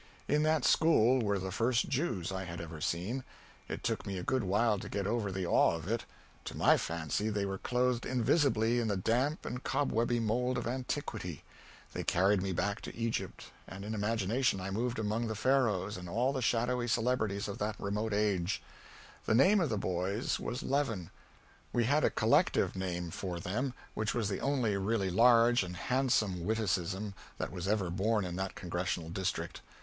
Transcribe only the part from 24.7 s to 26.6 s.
really large and handsome